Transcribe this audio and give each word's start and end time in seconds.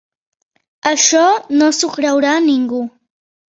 Això, 0.91 1.21
no 1.61 1.69
s'ho 1.81 1.91
creurà 1.99 2.35
ningú. 2.49 2.83